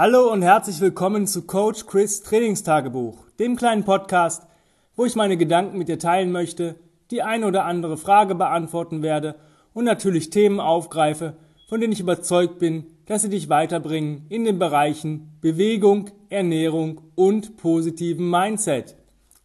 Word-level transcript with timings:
Hallo 0.00 0.32
und 0.32 0.42
herzlich 0.42 0.80
willkommen 0.80 1.26
zu 1.26 1.42
Coach 1.42 1.86
Chris 1.86 2.22
Trainingstagebuch, 2.22 3.26
dem 3.40 3.56
kleinen 3.56 3.82
Podcast, 3.82 4.46
wo 4.94 5.04
ich 5.04 5.16
meine 5.16 5.36
Gedanken 5.36 5.76
mit 5.76 5.88
dir 5.88 5.98
teilen 5.98 6.30
möchte, 6.30 6.76
die 7.10 7.24
ein 7.24 7.42
oder 7.42 7.64
andere 7.64 7.96
Frage 7.96 8.36
beantworten 8.36 9.02
werde 9.02 9.34
und 9.74 9.84
natürlich 9.84 10.30
Themen 10.30 10.60
aufgreife, 10.60 11.36
von 11.68 11.80
denen 11.80 11.92
ich 11.92 11.98
überzeugt 11.98 12.60
bin, 12.60 12.86
dass 13.06 13.22
sie 13.22 13.28
dich 13.28 13.48
weiterbringen 13.48 14.24
in 14.28 14.44
den 14.44 14.60
Bereichen 14.60 15.36
Bewegung, 15.40 16.12
Ernährung 16.28 17.00
und 17.16 17.56
positiven 17.56 18.30
Mindset. 18.30 18.94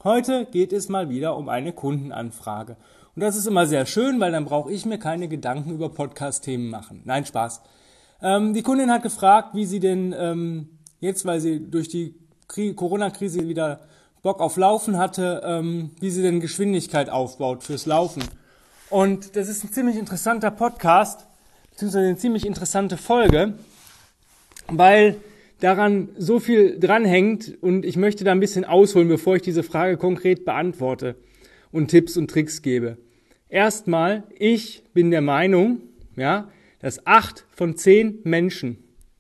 Heute 0.03 0.45
geht 0.45 0.71
es 0.71 0.87
mal 0.87 1.09
wieder 1.09 1.35
um 1.35 1.49
eine 1.49 1.73
Kundenanfrage. 1.73 2.77
Und 3.15 3.23
das 3.23 3.35
ist 3.35 3.47
immer 3.47 3.65
sehr 3.65 3.87
schön, 3.87 4.19
weil 4.19 4.31
dann 4.31 4.45
brauche 4.45 4.71
ich 4.71 4.85
mir 4.85 4.99
keine 4.99 5.27
Gedanken 5.27 5.71
über 5.71 5.89
Podcast-Themen 5.89 6.69
machen. 6.69 7.01
Nein, 7.05 7.25
Spaß. 7.25 7.63
Ähm, 8.23 8.53
die 8.53 8.63
Kundin 8.63 8.89
hat 8.89 9.03
gefragt, 9.03 9.49
wie 9.53 9.65
sie 9.65 9.81
denn 9.81 10.15
ähm, 10.17 10.69
jetzt, 11.01 11.25
weil 11.25 11.41
sie 11.41 11.59
durch 11.59 11.89
die 11.89 12.15
Corona-Krise 12.47 13.47
wieder 13.47 13.81
Bock 14.21 14.39
auf 14.39 14.55
Laufen 14.55 14.97
hatte, 14.97 15.41
ähm, 15.43 15.91
wie 15.99 16.09
sie 16.09 16.21
denn 16.21 16.39
Geschwindigkeit 16.39 17.09
aufbaut 17.09 17.63
fürs 17.63 17.85
Laufen. 17.85 18.23
Und 18.89 19.35
das 19.35 19.49
ist 19.49 19.65
ein 19.65 19.73
ziemlich 19.73 19.97
interessanter 19.97 20.51
Podcast, 20.51 21.27
beziehungsweise 21.71 22.07
eine 22.07 22.17
ziemlich 22.17 22.45
interessante 22.45 22.95
Folge, 22.95 23.55
weil 24.67 25.17
daran 25.59 26.09
so 26.17 26.39
viel 26.39 26.79
dranhängt 26.79 27.57
und 27.61 27.85
ich 27.85 27.97
möchte 27.97 28.23
da 28.23 28.31
ein 28.31 28.39
bisschen 28.39 28.63
ausholen, 28.63 29.09
bevor 29.09 29.35
ich 29.35 29.41
diese 29.41 29.63
Frage 29.63 29.97
konkret 29.97 30.45
beantworte 30.45 31.15
und 31.71 31.89
Tipps 31.89 32.15
und 32.15 32.29
Tricks 32.29 32.61
gebe. 32.61 32.97
Erstmal, 33.49 34.23
ich 34.37 34.83
bin 34.93 35.11
der 35.11 35.21
Meinung, 35.21 35.81
ja, 36.15 36.47
dass 36.83 37.07
acht 37.07 37.45
von 37.49 37.77
zehn 37.77 38.19
Menschen, 38.25 38.77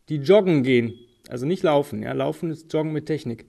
die 0.09 0.17
joggen 0.17 0.63
gehen, 0.63 0.95
also 1.29 1.45
nicht 1.45 1.63
laufen, 1.63 2.03
ja, 2.03 2.11
laufen 2.11 2.51
ist 2.51 2.71
Joggen 2.73 2.91
mit 2.91 3.05
Technik, 3.05 3.45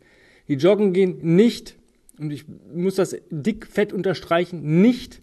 die 0.46 0.54
joggen 0.54 0.92
gehen 0.92 1.18
nicht, 1.34 1.76
und 2.20 2.30
ich 2.30 2.44
muss 2.72 2.94
das 2.94 3.16
dick 3.30 3.66
fett 3.66 3.92
unterstreichen, 3.92 4.80
nicht 4.80 5.20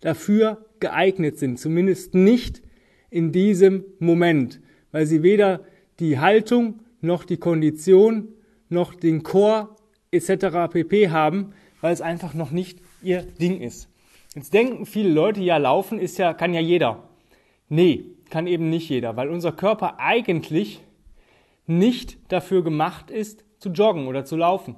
dafür 0.00 0.64
geeignet 0.80 1.38
sind, 1.38 1.58
zumindest 1.58 2.14
nicht 2.14 2.62
in 3.10 3.30
diesem 3.30 3.84
Moment, 3.98 4.62
weil 4.90 5.04
sie 5.04 5.22
weder 5.22 5.60
die 5.98 6.18
Haltung 6.18 6.80
noch 7.02 7.24
die 7.24 7.36
Kondition 7.36 8.28
noch 8.70 8.94
den 8.94 9.22
Chor 9.22 9.76
etc. 10.12 10.72
pp 10.72 11.10
haben, 11.10 11.52
weil 11.82 11.92
es 11.92 12.00
einfach 12.00 12.32
noch 12.32 12.52
nicht 12.52 12.78
ihr 13.02 13.20
Ding 13.20 13.60
ist. 13.60 13.90
Jetzt 14.34 14.54
denken 14.54 14.86
viele 14.86 15.10
Leute, 15.10 15.42
ja, 15.42 15.58
laufen 15.58 15.98
ist 15.98 16.16
ja, 16.16 16.32
kann 16.32 16.54
ja 16.54 16.60
jeder. 16.60 17.06
Nee, 17.68 18.04
kann 18.30 18.46
eben 18.46 18.70
nicht 18.70 18.88
jeder, 18.88 19.16
weil 19.16 19.28
unser 19.28 19.52
Körper 19.52 19.98
eigentlich 19.98 20.80
nicht 21.66 22.18
dafür 22.32 22.64
gemacht 22.64 23.10
ist, 23.10 23.44
zu 23.58 23.70
joggen 23.70 24.06
oder 24.06 24.24
zu 24.24 24.36
laufen. 24.36 24.76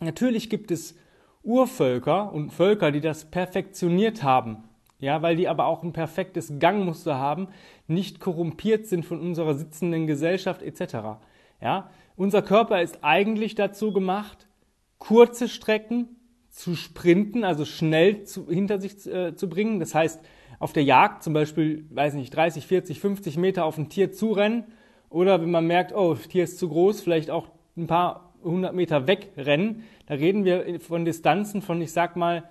Natürlich 0.00 0.50
gibt 0.50 0.70
es 0.70 0.96
Urvölker 1.42 2.32
und 2.32 2.50
Völker, 2.50 2.92
die 2.92 3.00
das 3.00 3.30
perfektioniert 3.30 4.22
haben, 4.22 4.64
ja, 4.98 5.22
weil 5.22 5.36
die 5.36 5.48
aber 5.48 5.66
auch 5.66 5.82
ein 5.82 5.92
perfektes 5.92 6.58
Gangmuster 6.58 7.18
haben, 7.18 7.48
nicht 7.86 8.20
korrumpiert 8.20 8.86
sind 8.86 9.04
von 9.04 9.20
unserer 9.20 9.54
sitzenden 9.54 10.06
Gesellschaft 10.06 10.62
etc. 10.62 11.20
Ja, 11.60 11.90
unser 12.16 12.42
Körper 12.42 12.82
ist 12.82 12.98
eigentlich 13.02 13.54
dazu 13.54 13.92
gemacht, 13.92 14.46
kurze 14.98 15.48
Strecken 15.48 16.16
zu 16.50 16.74
sprinten, 16.74 17.44
also 17.44 17.64
schnell 17.64 18.24
zu, 18.24 18.48
hinter 18.48 18.80
sich 18.80 19.06
äh, 19.06 19.36
zu 19.36 19.48
bringen. 19.48 19.78
Das 19.78 19.94
heißt, 19.94 20.20
auf 20.58 20.72
der 20.72 20.84
Jagd 20.84 21.22
zum 21.22 21.32
Beispiel, 21.32 21.84
weiß 21.90 22.14
nicht, 22.14 22.34
30, 22.34 22.66
40, 22.66 23.00
50 23.00 23.36
Meter 23.36 23.64
auf 23.64 23.78
ein 23.78 23.88
Tier 23.88 24.12
zurennen 24.12 24.64
oder 25.08 25.40
wenn 25.40 25.50
man 25.50 25.66
merkt, 25.66 25.94
oh, 25.94 26.14
das 26.14 26.28
Tier 26.28 26.44
ist 26.44 26.58
zu 26.58 26.68
groß, 26.68 27.00
vielleicht 27.00 27.30
auch 27.30 27.48
ein 27.76 27.86
paar 27.86 28.32
hundert 28.42 28.74
Meter 28.74 29.06
wegrennen. 29.06 29.84
Da 30.06 30.14
reden 30.14 30.44
wir 30.44 30.80
von 30.80 31.04
Distanzen 31.04 31.62
von, 31.62 31.80
ich 31.80 31.92
sag 31.92 32.16
mal, 32.16 32.44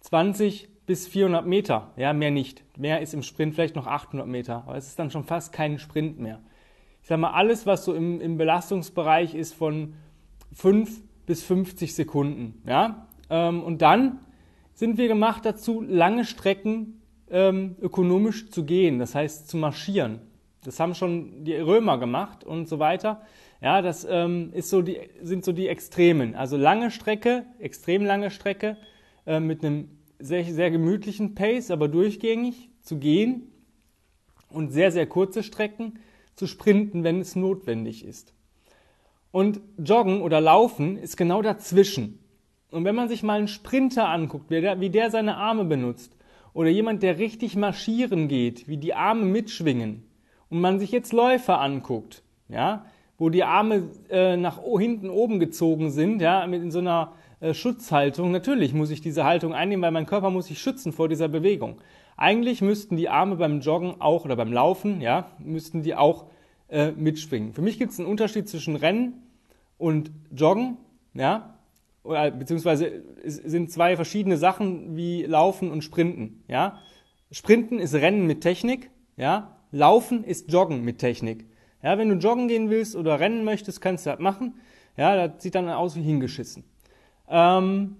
20 0.00 0.68
bis 0.86 1.06
400 1.06 1.46
Meter. 1.46 1.92
Ja, 1.96 2.12
mehr 2.12 2.30
nicht. 2.30 2.64
Mehr 2.76 3.00
ist 3.00 3.14
im 3.14 3.22
Sprint 3.22 3.54
vielleicht 3.54 3.76
noch 3.76 3.86
800 3.86 4.26
Meter. 4.26 4.64
Aber 4.66 4.76
es 4.76 4.88
ist 4.88 4.98
dann 4.98 5.10
schon 5.10 5.24
fast 5.24 5.52
kein 5.52 5.78
Sprint 5.78 6.18
mehr. 6.18 6.40
Ich 7.02 7.08
sag 7.08 7.18
mal, 7.18 7.32
alles, 7.32 7.66
was 7.66 7.84
so 7.84 7.94
im, 7.94 8.20
im 8.20 8.36
Belastungsbereich 8.36 9.34
ist 9.34 9.54
von 9.54 9.94
5 10.52 11.02
bis 11.26 11.44
50 11.44 11.94
Sekunden. 11.94 12.62
Ja, 12.66 13.06
ähm, 13.30 13.62
und 13.62 13.82
dann 13.82 14.20
sind 14.74 14.98
wir 14.98 15.08
gemacht 15.08 15.44
dazu, 15.44 15.80
lange 15.80 16.24
Strecken 16.24 17.01
ähm, 17.32 17.76
ökonomisch 17.80 18.50
zu 18.50 18.64
gehen, 18.64 18.98
das 18.98 19.14
heißt 19.14 19.48
zu 19.48 19.56
marschieren. 19.56 20.20
Das 20.64 20.78
haben 20.78 20.94
schon 20.94 21.44
die 21.44 21.54
Römer 21.54 21.98
gemacht 21.98 22.44
und 22.44 22.68
so 22.68 22.78
weiter. 22.78 23.22
Ja, 23.60 23.82
das 23.82 24.06
ähm, 24.08 24.50
ist 24.52 24.70
so 24.70 24.82
die, 24.82 24.98
sind 25.22 25.44
so 25.44 25.52
die 25.52 25.68
Extremen. 25.68 26.34
Also 26.34 26.56
lange 26.56 26.90
Strecke, 26.90 27.46
extrem 27.58 28.04
lange 28.04 28.30
Strecke 28.30 28.76
äh, 29.26 29.40
mit 29.40 29.64
einem 29.64 29.88
sehr, 30.18 30.44
sehr 30.44 30.70
gemütlichen 30.70 31.34
Pace, 31.34 31.70
aber 31.70 31.88
durchgängig 31.88 32.70
zu 32.82 32.98
gehen 32.98 33.48
und 34.50 34.70
sehr, 34.72 34.92
sehr 34.92 35.06
kurze 35.06 35.42
Strecken 35.42 35.98
zu 36.36 36.46
sprinten, 36.46 37.02
wenn 37.02 37.20
es 37.20 37.34
notwendig 37.34 38.04
ist. 38.04 38.34
Und 39.32 39.60
Joggen 39.78 40.20
oder 40.20 40.40
Laufen 40.40 40.96
ist 40.96 41.16
genau 41.16 41.42
dazwischen. 41.42 42.18
Und 42.70 42.84
wenn 42.84 42.94
man 42.94 43.08
sich 43.08 43.22
mal 43.22 43.38
einen 43.38 43.48
Sprinter 43.48 44.08
anguckt, 44.08 44.50
wie 44.50 44.60
der, 44.60 44.80
wie 44.80 44.90
der 44.90 45.10
seine 45.10 45.36
Arme 45.36 45.64
benutzt, 45.64 46.16
oder 46.54 46.68
jemand, 46.68 47.02
der 47.02 47.18
richtig 47.18 47.56
marschieren 47.56 48.28
geht, 48.28 48.68
wie 48.68 48.76
die 48.76 48.94
Arme 48.94 49.24
mitschwingen, 49.24 50.04
und 50.50 50.60
man 50.60 50.78
sich 50.78 50.92
jetzt 50.92 51.14
Läufer 51.14 51.60
anguckt, 51.60 52.22
ja, 52.48 52.84
wo 53.16 53.30
die 53.30 53.42
Arme 53.42 53.84
äh, 54.10 54.36
nach 54.36 54.60
hinten 54.78 55.08
oben 55.08 55.40
gezogen 55.40 55.90
sind, 55.90 56.20
ja, 56.20 56.46
mit 56.46 56.62
in 56.62 56.70
so 56.70 56.80
einer 56.80 57.12
äh, 57.40 57.54
Schutzhaltung. 57.54 58.32
Natürlich 58.32 58.74
muss 58.74 58.90
ich 58.90 59.00
diese 59.00 59.24
Haltung 59.24 59.54
einnehmen, 59.54 59.82
weil 59.82 59.92
mein 59.92 60.04
Körper 60.04 60.28
muss 60.28 60.46
sich 60.46 60.58
schützen 60.58 60.92
vor 60.92 61.08
dieser 61.08 61.28
Bewegung. 61.28 61.80
Eigentlich 62.18 62.60
müssten 62.60 62.98
die 62.98 63.08
Arme 63.08 63.36
beim 63.36 63.60
Joggen 63.60 64.00
auch 64.00 64.26
oder 64.26 64.36
beim 64.36 64.52
Laufen, 64.52 65.00
ja, 65.00 65.30
müssten 65.38 65.82
die 65.82 65.94
auch 65.94 66.26
äh, 66.68 66.90
mitschwingen. 66.90 67.54
Für 67.54 67.62
mich 67.62 67.78
gibt 67.78 67.92
es 67.92 67.98
einen 67.98 68.08
Unterschied 68.08 68.46
zwischen 68.46 68.76
Rennen 68.76 69.22
und 69.78 70.10
Joggen, 70.34 70.76
ja 71.14 71.54
oder 72.02 72.30
beziehungsweise 72.30 73.02
sind 73.24 73.70
zwei 73.70 73.96
verschiedene 73.96 74.36
Sachen 74.36 74.96
wie 74.96 75.24
Laufen 75.24 75.70
und 75.70 75.82
Sprinten. 75.82 76.42
Ja? 76.48 76.78
Sprinten 77.30 77.78
ist 77.78 77.94
Rennen 77.94 78.26
mit 78.26 78.40
Technik, 78.40 78.90
ja? 79.16 79.56
Laufen 79.70 80.22
ist 80.22 80.52
Joggen 80.52 80.84
mit 80.84 80.98
Technik. 80.98 81.46
Ja, 81.82 81.98
wenn 81.98 82.08
du 82.08 82.14
joggen 82.16 82.46
gehen 82.46 82.70
willst 82.70 82.94
oder 82.94 83.18
rennen 83.18 83.44
möchtest, 83.44 83.80
kannst 83.80 84.06
du 84.06 84.10
das 84.10 84.20
machen. 84.20 84.54
Ja, 84.96 85.26
das 85.26 85.42
sieht 85.42 85.54
dann 85.54 85.68
aus 85.68 85.96
wie 85.96 86.02
hingeschissen. 86.02 86.64
Ähm, 87.28 87.96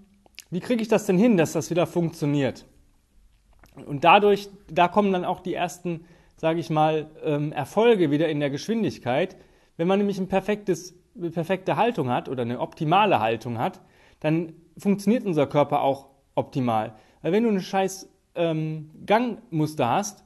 wie 0.51 0.59
kriege 0.59 0.81
ich 0.81 0.87
das 0.87 1.05
denn 1.05 1.17
hin, 1.17 1.35
dass 1.35 1.53
das 1.53 1.69
wieder 1.69 1.87
funktioniert? 1.87 2.65
Und 3.87 4.03
dadurch, 4.03 4.49
da 4.69 4.87
kommen 4.87 5.11
dann 5.11 5.25
auch 5.25 5.39
die 5.39 5.55
ersten, 5.55 6.05
sage 6.37 6.59
ich 6.59 6.69
mal, 6.69 7.09
ähm, 7.23 7.51
Erfolge 7.51 8.11
wieder 8.11 8.29
in 8.29 8.39
der 8.39 8.51
Geschwindigkeit. 8.51 9.35
Wenn 9.75 9.87
man 9.87 9.97
nämlich 9.97 10.19
ein 10.19 10.27
perfektes, 10.27 10.95
eine 11.17 11.31
perfekte 11.31 11.75
Haltung 11.75 12.09
hat 12.09 12.29
oder 12.29 12.43
eine 12.43 12.59
optimale 12.59 13.19
Haltung 13.19 13.57
hat, 13.57 13.81
dann 14.23 14.53
funktioniert 14.77 15.25
unser 15.25 15.45
Körper 15.45 15.83
auch 15.83 16.07
optimal. 16.33 16.95
Weil 17.21 17.33
wenn 17.33 17.43
du 17.43 17.49
ein 17.49 17.61
scheiß 17.61 18.09
ähm, 18.33 18.89
Gangmuster 19.05 19.89
hast, 19.89 20.23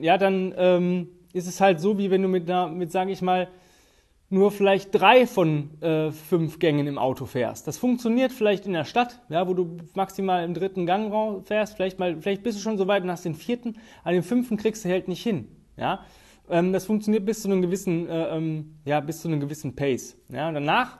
ja, 0.00 0.18
dann 0.18 0.52
ähm, 0.56 1.08
ist 1.32 1.46
es 1.46 1.60
halt 1.60 1.80
so, 1.80 1.98
wie 1.98 2.10
wenn 2.10 2.22
du 2.22 2.28
mit, 2.28 2.50
einer, 2.50 2.66
mit 2.66 2.90
sage 2.90 3.12
ich 3.12 3.22
mal, 3.22 3.48
nur 4.30 4.50
vielleicht 4.50 4.94
drei 4.94 5.26
von 5.26 5.80
äh, 5.80 6.10
fünf 6.10 6.58
Gängen 6.58 6.86
im 6.86 6.98
Auto 6.98 7.24
fährst. 7.24 7.66
Das 7.66 7.78
funktioniert 7.78 8.32
vielleicht 8.32 8.66
in 8.66 8.72
der 8.72 8.84
Stadt, 8.84 9.20
ja, 9.30 9.48
wo 9.48 9.54
du 9.54 9.78
maximal 9.94 10.44
im 10.44 10.52
dritten 10.52 10.84
Gang 10.84 11.46
fährst. 11.46 11.76
Vielleicht, 11.76 11.98
mal, 11.98 12.20
vielleicht 12.20 12.42
bist 12.42 12.58
du 12.58 12.62
schon 12.62 12.76
so 12.76 12.86
weit 12.88 13.04
und 13.04 13.10
hast 13.10 13.24
den 13.24 13.34
vierten, 13.34 13.76
aber 14.02 14.12
den 14.12 14.22
fünften 14.22 14.56
kriegst 14.56 14.84
du 14.84 14.90
halt 14.90 15.08
nicht 15.08 15.22
hin. 15.22 15.48
Ja? 15.76 16.04
Ähm, 16.50 16.72
das 16.72 16.84
funktioniert 16.84 17.24
bis 17.24 17.40
zu 17.42 17.48
einem 17.48 17.62
gewissen, 17.62 18.08
äh, 18.08 18.36
ähm, 18.36 18.74
ja, 18.84 19.00
bis 19.00 19.22
zu 19.22 19.28
einem 19.28 19.40
gewissen 19.40 19.74
Pace. 19.74 20.16
Ja? 20.28 20.48
Und 20.48 20.54
danach 20.54 20.98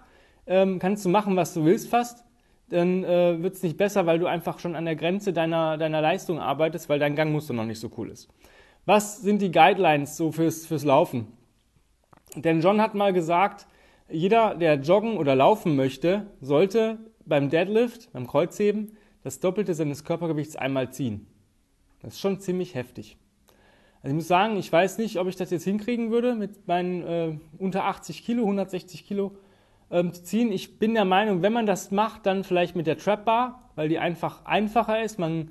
ähm, 0.48 0.78
kannst 0.78 1.04
du 1.04 1.08
machen, 1.08 1.36
was 1.36 1.54
du 1.54 1.64
willst 1.64 1.88
fast, 1.88 2.24
dann 2.70 3.04
äh, 3.04 3.40
wird 3.42 3.54
es 3.54 3.62
nicht 3.62 3.76
besser, 3.76 4.06
weil 4.06 4.18
du 4.18 4.26
einfach 4.26 4.58
schon 4.58 4.74
an 4.74 4.84
der 4.84 4.96
Grenze 4.96 5.32
deiner, 5.32 5.78
deiner 5.78 6.00
Leistung 6.00 6.38
arbeitest, 6.38 6.88
weil 6.88 6.98
dein 6.98 7.14
Gangmuster 7.14 7.54
noch 7.54 7.64
nicht 7.64 7.80
so 7.80 7.90
cool 7.96 8.10
ist. 8.10 8.28
Was 8.84 9.20
sind 9.20 9.40
die 9.40 9.50
Guidelines 9.50 10.16
so 10.16 10.32
fürs, 10.32 10.66
fürs 10.66 10.84
Laufen? 10.84 11.28
Denn 12.34 12.60
John 12.60 12.80
hat 12.80 12.94
mal 12.94 13.12
gesagt, 13.12 13.66
jeder, 14.10 14.54
der 14.54 14.76
joggen 14.76 15.18
oder 15.18 15.34
laufen 15.34 15.76
möchte, 15.76 16.26
sollte 16.40 16.98
beim 17.24 17.50
Deadlift, 17.50 18.12
beim 18.12 18.26
Kreuzheben, 18.26 18.96
das 19.22 19.40
Doppelte 19.40 19.74
seines 19.74 20.04
Körpergewichts 20.04 20.56
einmal 20.56 20.90
ziehen. 20.90 21.26
Das 22.00 22.14
ist 22.14 22.20
schon 22.20 22.40
ziemlich 22.40 22.74
heftig. 22.74 23.18
Also 24.02 24.08
ich 24.08 24.14
muss 24.14 24.28
sagen, 24.28 24.56
ich 24.56 24.72
weiß 24.72 24.98
nicht, 24.98 25.18
ob 25.18 25.26
ich 25.26 25.36
das 25.36 25.50
jetzt 25.50 25.64
hinkriegen 25.64 26.10
würde 26.10 26.34
mit 26.34 26.66
meinen 26.66 27.02
äh, 27.02 27.38
unter 27.58 27.84
80 27.84 28.24
Kilo, 28.24 28.42
160 28.42 29.06
Kilo 29.06 29.36
ähm, 29.90 30.12
zu 30.12 30.22
ziehen. 30.22 30.52
Ich 30.52 30.78
bin 30.78 30.94
der 30.94 31.04
Meinung, 31.04 31.42
wenn 31.42 31.52
man 31.52 31.66
das 31.66 31.90
macht, 31.90 32.26
dann 32.26 32.44
vielleicht 32.44 32.76
mit 32.76 32.86
der 32.86 32.98
Trap 32.98 33.24
Bar, 33.24 33.70
weil 33.74 33.88
die 33.88 33.98
einfach 33.98 34.44
einfacher 34.44 35.02
ist, 35.02 35.18
man 35.18 35.50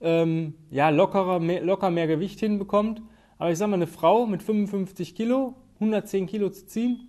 ähm, 0.00 0.54
ja, 0.70 0.90
lockerer, 0.90 1.40
mehr, 1.40 1.62
locker 1.62 1.90
mehr 1.90 2.06
Gewicht 2.06 2.40
hinbekommt. 2.40 3.02
Aber 3.38 3.50
ich 3.50 3.58
sag 3.58 3.68
mal, 3.68 3.76
eine 3.76 3.86
Frau 3.86 4.26
mit 4.26 4.42
55 4.42 5.14
Kilo, 5.14 5.54
110 5.74 6.26
Kilo 6.26 6.50
zu 6.50 6.66
ziehen, 6.66 7.08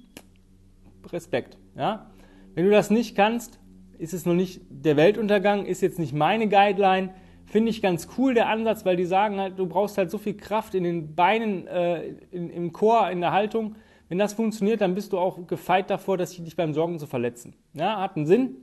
Respekt. 1.12 1.57
Ja? 1.75 2.10
Wenn 2.56 2.66
du 2.66 2.72
das 2.72 2.89
nicht 2.89 3.16
kannst, 3.16 3.60
ist 3.98 4.13
es 4.13 4.25
noch 4.25 4.33
nicht 4.33 4.62
der 4.69 4.98
Weltuntergang, 4.98 5.66
ist 5.66 5.81
jetzt 5.81 6.00
nicht 6.00 6.13
meine 6.13 6.48
Guideline. 6.48 7.13
Finde 7.45 7.69
ich 7.69 7.81
ganz 7.81 8.07
cool, 8.18 8.33
der 8.33 8.50
Ansatz, 8.50 8.86
weil 8.86 8.95
die 8.95 9.06
sagen 9.06 9.39
halt, 9.39 9.60
du 9.60 9.68
brauchst 9.68 9.98
halt 9.98 10.10
so 10.10 10.18
viel 10.18 10.36
Kraft 10.36 10.74
in 10.74 10.83
den 10.83 11.16
Beinen, 11.16 11.68
äh, 11.68 12.07
in, 12.31 12.50
im 12.50 12.74
Chor, 12.74 13.10
in 13.12 13.22
der 13.22 13.31
Haltung. 13.31 13.75
Wenn 14.07 14.18
das 14.18 14.34
funktioniert, 14.34 14.81
dann 14.81 14.96
bist 14.96 15.13
du 15.13 15.18
auch 15.18 15.48
gefeit 15.48 15.90
davor, 15.90 16.18
dass 16.18 16.31
ich 16.34 16.44
dich 16.44 16.56
beim 16.56 16.74
Joggen 16.74 17.00
zu 17.00 17.07
verletzen. 17.07 17.56
Ja, 17.74 18.00
hat 18.00 18.16
einen 18.16 18.25
Sinn. 18.25 18.57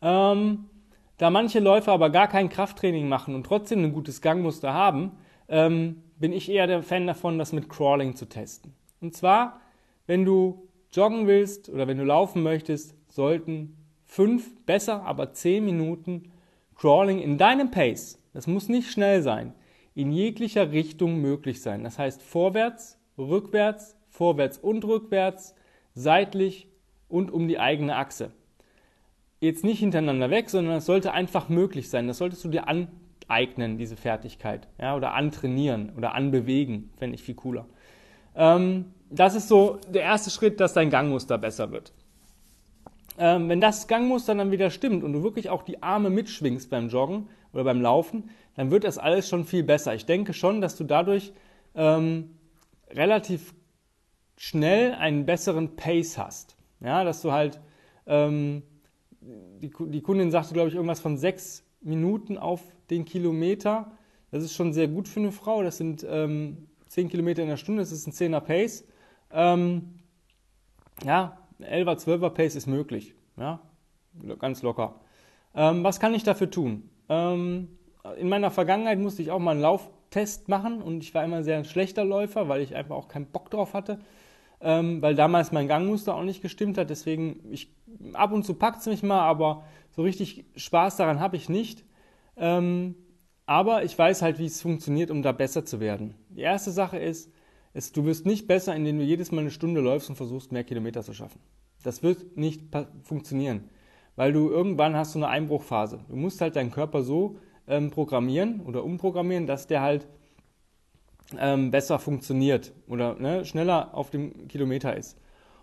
Ähm, 0.00 0.64
da 1.18 1.30
manche 1.30 1.60
Läufer 1.60 1.92
aber 1.92 2.10
gar 2.10 2.26
kein 2.26 2.48
Krafttraining 2.48 3.08
machen 3.08 3.34
und 3.34 3.46
trotzdem 3.46 3.84
ein 3.84 3.92
gutes 3.92 4.20
Gangmuster 4.20 4.74
haben, 4.74 5.12
ähm, 5.48 6.02
bin 6.18 6.32
ich 6.32 6.50
eher 6.50 6.66
der 6.66 6.82
Fan 6.82 7.06
davon, 7.06 7.38
das 7.38 7.52
mit 7.52 7.68
Crawling 7.68 8.16
zu 8.16 8.28
testen. 8.28 8.74
Und 9.00 9.14
zwar, 9.14 9.60
wenn 10.06 10.24
du 10.24 10.68
joggen 10.92 11.26
willst 11.26 11.68
oder 11.68 11.86
wenn 11.86 11.98
du 11.98 12.04
laufen 12.04 12.42
möchtest, 12.42 12.94
sollten 13.08 13.76
fünf, 14.04 14.64
besser 14.66 15.04
aber 15.04 15.32
zehn 15.32 15.64
Minuten 15.64 16.32
Crawling 16.76 17.20
in 17.20 17.38
deinem 17.38 17.70
Pace, 17.70 18.18
das 18.32 18.46
muss 18.46 18.68
nicht 18.68 18.90
schnell 18.90 19.22
sein, 19.22 19.54
in 19.94 20.10
jeglicher 20.10 20.72
Richtung 20.72 21.20
möglich 21.20 21.60
sein. 21.60 21.84
Das 21.84 21.98
heißt 21.98 22.22
vorwärts, 22.22 22.98
rückwärts, 23.18 23.96
vorwärts 24.08 24.58
und 24.58 24.84
rückwärts, 24.84 25.54
seitlich 25.94 26.68
und 27.08 27.30
um 27.30 27.48
die 27.48 27.58
eigene 27.58 27.96
Achse. 27.96 28.32
Jetzt 29.40 29.64
nicht 29.64 29.80
hintereinander 29.80 30.30
weg, 30.30 30.50
sondern 30.50 30.76
es 30.76 30.86
sollte 30.86 31.12
einfach 31.12 31.48
möglich 31.48 31.90
sein. 31.90 32.06
Das 32.06 32.18
solltest 32.18 32.44
du 32.44 32.48
dir 32.48 32.68
aneignen, 32.68 33.76
diese 33.76 33.96
Fertigkeit. 33.96 34.68
Ja, 34.78 34.96
oder 34.96 35.14
antrainieren 35.14 35.92
oder 35.96 36.14
anbewegen, 36.14 36.90
fände 36.96 37.16
ich 37.16 37.22
viel 37.22 37.34
cooler. 37.34 37.66
Ähm, 38.36 38.92
das 39.10 39.34
ist 39.34 39.48
so 39.48 39.78
der 39.88 40.02
erste 40.02 40.30
Schritt, 40.30 40.60
dass 40.60 40.72
dein 40.72 40.90
Gangmuster 40.90 41.38
besser 41.38 41.72
wird 41.72 41.92
ähm, 43.18 43.48
wenn 43.48 43.60
das 43.60 43.88
Gangmuster 43.88 44.34
dann 44.34 44.50
wieder 44.50 44.70
stimmt 44.70 45.04
und 45.04 45.12
du 45.12 45.22
wirklich 45.22 45.50
auch 45.50 45.62
die 45.62 45.82
Arme 45.82 46.10
mitschwingst 46.10 46.70
beim 46.70 46.88
Joggen 46.88 47.28
oder 47.52 47.64
beim 47.64 47.80
Laufen, 47.80 48.30
dann 48.56 48.70
wird 48.70 48.84
das 48.84 48.98
alles 48.98 49.28
schon 49.28 49.44
viel 49.44 49.62
besser. 49.62 49.94
Ich 49.94 50.06
denke 50.06 50.32
schon, 50.32 50.60
dass 50.60 50.76
du 50.76 50.84
dadurch 50.84 51.32
ähm, 51.74 52.30
relativ 52.92 53.54
schnell 54.36 54.94
einen 54.94 55.26
besseren 55.26 55.76
Pace 55.76 56.18
hast. 56.18 56.56
Ja, 56.80 57.04
dass 57.04 57.22
du 57.22 57.32
halt, 57.32 57.60
ähm, 58.06 58.62
die, 59.20 59.70
die 59.78 60.02
Kundin 60.02 60.30
sagte, 60.30 60.52
glaube 60.52 60.68
ich, 60.68 60.74
irgendwas 60.74 61.00
von 61.00 61.16
sechs 61.16 61.64
Minuten 61.80 62.38
auf 62.38 62.60
den 62.90 63.04
Kilometer. 63.04 63.92
Das 64.30 64.42
ist 64.42 64.54
schon 64.54 64.72
sehr 64.72 64.88
gut 64.88 65.08
für 65.08 65.20
eine 65.20 65.32
Frau. 65.32 65.62
Das 65.62 65.78
sind 65.78 66.04
ähm, 66.08 66.68
zehn 66.88 67.08
Kilometer 67.08 67.42
in 67.42 67.48
der 67.48 67.56
Stunde, 67.56 67.82
das 67.82 67.92
ist 67.92 68.06
ein 68.06 68.12
Zehner 68.12 68.40
Pace. 68.40 68.84
Ähm, 69.30 70.00
ja, 71.04 71.38
11er, 71.60 71.96
12er 71.96 72.30
Pace 72.30 72.56
ist 72.56 72.66
möglich. 72.66 73.14
Ja? 73.36 73.60
Ganz 74.38 74.62
locker. 74.62 75.00
Ähm, 75.54 75.84
was 75.84 76.00
kann 76.00 76.14
ich 76.14 76.22
dafür 76.22 76.50
tun? 76.50 76.90
Ähm, 77.08 77.68
in 78.18 78.28
meiner 78.28 78.50
Vergangenheit 78.50 78.98
musste 78.98 79.22
ich 79.22 79.30
auch 79.30 79.38
mal 79.38 79.52
einen 79.52 79.60
Lauftest 80.12 80.48
machen 80.48 80.82
und 80.82 81.02
ich 81.02 81.14
war 81.14 81.24
immer 81.24 81.42
sehr 81.42 81.56
ein 81.56 81.64
schlechter 81.64 82.04
Läufer, 82.04 82.48
weil 82.48 82.60
ich 82.60 82.76
einfach 82.76 82.96
auch 82.96 83.08
keinen 83.08 83.26
Bock 83.26 83.50
drauf 83.50 83.72
hatte, 83.72 83.98
ähm, 84.60 85.00
weil 85.00 85.14
damals 85.14 85.52
mein 85.52 85.68
Gangmuster 85.68 86.14
auch 86.14 86.22
nicht 86.22 86.42
gestimmt 86.42 86.76
hat. 86.78 86.90
Deswegen, 86.90 87.40
ich, 87.50 87.74
ab 88.12 88.32
und 88.32 88.44
zu 88.44 88.54
packt 88.54 88.80
es 88.80 88.86
mich 88.86 89.02
mal, 89.02 89.22
aber 89.22 89.64
so 89.90 90.02
richtig 90.02 90.44
Spaß 90.56 90.96
daran 90.96 91.20
habe 91.20 91.36
ich 91.36 91.48
nicht. 91.48 91.84
Ähm, 92.36 92.94
aber 93.46 93.84
ich 93.84 93.98
weiß 93.98 94.22
halt, 94.22 94.38
wie 94.38 94.46
es 94.46 94.62
funktioniert, 94.62 95.10
um 95.10 95.22
da 95.22 95.32
besser 95.32 95.64
zu 95.64 95.80
werden. 95.80 96.14
Die 96.28 96.42
erste 96.42 96.70
Sache 96.70 96.98
ist, 96.98 97.32
es, 97.74 97.92
du 97.92 98.04
wirst 98.04 98.26
nicht 98.26 98.46
besser, 98.46 98.76
indem 98.76 98.98
du 98.98 99.04
jedes 99.04 99.32
Mal 99.32 99.40
eine 99.40 99.50
Stunde 99.50 99.80
läufst 99.80 100.10
und 100.10 100.16
versuchst, 100.16 100.52
mehr 100.52 100.64
Kilometer 100.64 101.02
zu 101.02 101.14
schaffen. 101.14 101.40
Das 101.82 102.02
wird 102.02 102.36
nicht 102.36 102.64
funktionieren, 103.02 103.70
weil 104.14 104.32
du 104.32 104.50
irgendwann 104.50 104.94
hast 104.94 105.14
du 105.14 105.18
eine 105.18 105.28
Einbruchphase. 105.28 106.00
Du 106.08 106.16
musst 106.16 106.40
halt 106.40 106.54
deinen 106.56 106.70
Körper 106.70 107.02
so 107.02 107.38
ähm, 107.72 107.90
programmieren 107.90 108.60
oder 108.60 108.84
umprogrammieren, 108.84 109.46
dass 109.46 109.66
der 109.66 109.80
halt 109.80 110.06
ähm, 111.38 111.70
besser 111.70 111.98
funktioniert 111.98 112.72
oder 112.86 113.14
ne, 113.14 113.44
schneller 113.44 113.94
auf 113.94 114.10
dem 114.10 114.46
Kilometer 114.48 114.94
ist. 114.96 115.18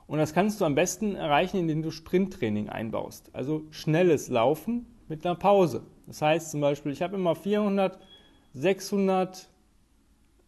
Und 0.08 0.18
das 0.18 0.34
kannst 0.34 0.60
du 0.60 0.66
am 0.66 0.74
besten 0.74 1.16
erreichen, 1.16 1.58
indem 1.58 1.84
du 1.84 1.92
Sprinttraining 1.92 2.68
einbaust. 2.68 3.30
Also 3.34 3.64
schnelles 3.70 4.28
Laufen 4.28 4.88
mit 5.08 5.24
einer 5.24 5.36
Pause. 5.36 5.84
Das 6.08 6.22
heißt 6.24 6.50
zum 6.50 6.62
Beispiel, 6.62 6.92
ich 6.92 7.04
habe 7.04 7.16
immer 7.16 7.36
400, 7.36 8.00
600, 8.54 9.48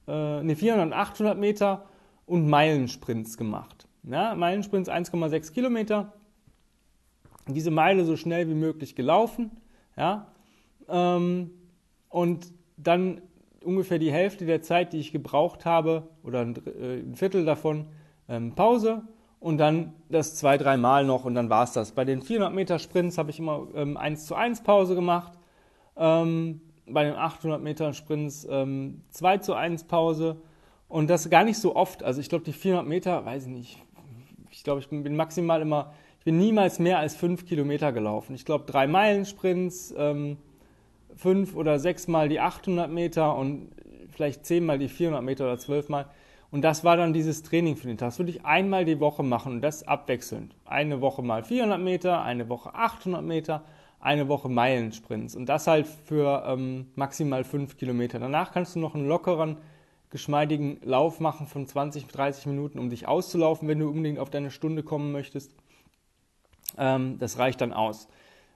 äh, 0.07 0.43
ne, 0.43 0.55
400, 0.55 0.93
800 0.93 1.37
Meter 1.37 1.85
und 2.25 2.49
Meilensprints 2.49 3.37
gemacht. 3.37 3.87
Ja, 4.01 4.33
Meilensprints 4.33 4.89
1,6 4.89 5.53
Kilometer. 5.53 6.13
Diese 7.47 7.69
Meile 7.69 8.03
so 8.05 8.17
schnell 8.17 8.49
wie 8.49 8.55
möglich 8.55 8.95
gelaufen. 8.95 9.51
Ja, 9.95 10.31
ähm, 10.91 11.51
und 12.09 12.51
dann 12.77 13.21
ungefähr 13.63 13.99
die 13.99 14.11
Hälfte 14.11 14.45
der 14.45 14.61
Zeit, 14.61 14.93
die 14.93 14.99
ich 14.99 15.11
gebraucht 15.11 15.65
habe, 15.65 16.09
oder 16.23 16.41
ein, 16.41 16.55
äh, 16.65 16.99
ein 16.99 17.15
Viertel 17.15 17.45
davon, 17.45 17.88
ähm, 18.27 18.55
Pause 18.55 19.03
und 19.39 19.57
dann 19.57 19.93
das 20.09 20.35
zwei, 20.35 20.57
drei 20.57 20.77
Mal 20.77 21.05
noch 21.05 21.25
und 21.25 21.35
dann 21.35 21.49
war 21.49 21.63
es 21.63 21.73
das. 21.73 21.91
Bei 21.91 22.05
den 22.05 22.21
400 22.21 22.53
Meter 22.53 22.79
Sprints 22.79 23.17
habe 23.17 23.31
ich 23.31 23.39
immer 23.39 23.67
ähm, 23.75 23.97
1 23.97 24.25
zu 24.25 24.35
1 24.35 24.61
Pause 24.63 24.95
gemacht. 24.95 25.33
Ähm, 25.97 26.61
bei 26.88 27.03
den 27.03 27.15
800 27.15 27.61
Meter 27.61 27.94
Sprints 27.94 28.47
ähm, 28.49 29.01
2 29.09 29.37
zu 29.39 29.53
1 29.53 29.85
Pause 29.85 30.41
und 30.87 31.09
das 31.09 31.29
gar 31.29 31.44
nicht 31.44 31.57
so 31.57 31.75
oft. 31.75 32.03
Also 32.03 32.21
ich 32.21 32.29
glaube, 32.29 32.44
die 32.44 32.53
400 32.53 32.87
Meter, 32.87 33.25
weiß 33.25 33.45
ich 33.45 33.51
nicht, 33.51 33.77
ich 34.51 34.63
glaube, 34.63 34.81
ich 34.81 34.89
bin 34.89 35.15
maximal 35.15 35.61
immer, 35.61 35.94
ich 36.19 36.25
bin 36.25 36.37
niemals 36.37 36.79
mehr 36.79 36.99
als 36.99 37.15
5 37.15 37.45
Kilometer 37.45 37.91
gelaufen. 37.91 38.35
Ich 38.35 38.45
glaube, 38.45 38.65
drei 38.65 38.87
Meilen 38.87 39.25
Sprints, 39.25 39.94
ähm, 39.97 40.37
fünf 41.15 41.55
oder 41.55 41.79
sechs 41.79 42.07
Mal 42.07 42.29
die 42.29 42.39
800 42.39 42.89
Meter 42.89 43.35
und 43.35 43.69
vielleicht 44.11 44.45
zehnmal 44.45 44.79
die 44.79 44.89
400 44.89 45.23
Meter 45.23 45.45
oder 45.45 45.57
zwölfmal. 45.57 46.07
Und 46.51 46.63
das 46.63 46.83
war 46.83 46.97
dann 46.97 47.13
dieses 47.13 47.43
Training 47.43 47.77
für 47.77 47.87
den 47.87 47.97
Tag. 47.97 48.09
Das 48.09 48.19
würde 48.19 48.31
ich 48.31 48.45
einmal 48.45 48.83
die 48.83 48.99
Woche 48.99 49.23
machen 49.23 49.53
und 49.53 49.61
das 49.61 49.87
abwechselnd. 49.87 50.53
Eine 50.65 50.99
Woche 50.99 51.21
mal 51.21 51.43
400 51.43 51.79
Meter, 51.79 52.21
eine 52.23 52.49
Woche 52.49 52.75
800 52.75 53.23
Meter, 53.23 53.63
eine 54.01 54.27
Woche 54.27 54.49
Meilensprints 54.49 55.35
und 55.35 55.47
das 55.47 55.67
halt 55.67 55.87
für 55.87 56.43
ähm, 56.45 56.87
maximal 56.95 57.43
fünf 57.43 57.77
Kilometer. 57.77 58.19
Danach 58.19 58.51
kannst 58.51 58.75
du 58.75 58.79
noch 58.79 58.95
einen 58.95 59.07
lockeren, 59.07 59.57
geschmeidigen 60.09 60.79
Lauf 60.83 61.19
machen 61.21 61.47
von 61.47 61.67
20, 61.67 62.07
30 62.07 62.47
Minuten, 62.47 62.79
um 62.79 62.89
dich 62.89 63.07
auszulaufen, 63.07 63.67
wenn 63.67 63.79
du 63.79 63.87
unbedingt 63.87 64.19
auf 64.19 64.29
deine 64.29 64.51
Stunde 64.51 64.83
kommen 64.83 65.13
möchtest. 65.13 65.56
Ähm, 66.77 67.18
das 67.19 67.37
reicht 67.37 67.61
dann 67.61 67.71
aus. 67.71 68.09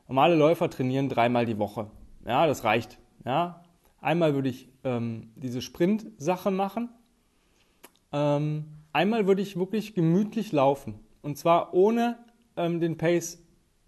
Normale 0.08 0.36
Läufer 0.36 0.70
trainieren 0.70 1.08
dreimal 1.08 1.46
die 1.46 1.58
Woche. 1.58 1.88
Ja, 2.26 2.48
das 2.48 2.64
reicht. 2.64 2.98
Ja, 3.24 3.64
einmal 4.02 4.34
würde 4.34 4.50
ich 4.50 4.70
ähm, 4.84 5.32
diese 5.36 5.62
Sprint-Sache 5.62 6.52
machen. 6.52 6.90
Ähm, 8.12 8.66
einmal 8.94 9.28
würde 9.28 9.42
ich 9.42 9.58
wirklich 9.58 9.94
gemütlich 9.94 10.52
laufen 10.52 11.00
und 11.22 11.38
zwar 11.38 11.74
ohne 11.74 12.18
ähm, 12.56 12.80
den 12.80 12.98
Pace 12.98 13.44